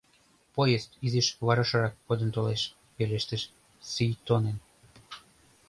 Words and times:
—Поезд 0.55 0.89
изиш 1.05 1.27
варашрак 1.45 1.93
кодын 2.07 2.29
толеш,— 2.35 2.61
пелештыш 2.95 3.41
Сийтонен. 3.91 4.57